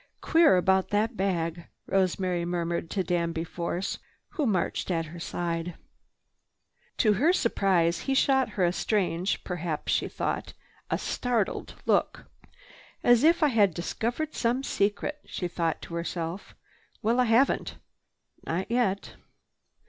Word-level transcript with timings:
"Queer 0.19 0.57
about 0.57 0.89
that 0.89 1.15
bag," 1.15 1.67
Rosemary 1.85 2.43
murmured 2.43 2.89
to 2.89 3.03
Danby 3.03 3.43
Force, 3.43 3.99
who 4.29 4.47
marched 4.47 4.89
at 4.89 5.05
her 5.05 5.19
side. 5.19 5.75
To 6.97 7.13
her 7.13 7.31
surprise 7.31 7.99
he 7.99 8.15
shot 8.15 8.49
her 8.57 8.63
a 8.65 8.73
strange—perhaps, 8.73 9.91
she 9.91 10.07
thought, 10.07 10.53
a 10.89 10.97
startled 10.97 11.75
look. 11.85 12.25
"As 13.03 13.23
if 13.23 13.43
I 13.43 13.49
had 13.49 13.75
discovered 13.75 14.33
some 14.33 14.63
secret," 14.63 15.19
she 15.27 15.47
thought 15.47 15.83
to 15.83 15.93
herself. 15.93 16.55
"Well, 17.03 17.19
I 17.19 17.25
haven't—not 17.25 18.71
yet." 18.71 19.13